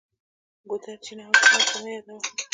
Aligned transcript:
ګودر، 0.69 0.97
چینه 1.05 1.23
او 1.27 1.33
چنار 1.41 1.61
خو 1.69 1.77
مه 1.83 1.89
یادوه. 1.95 2.19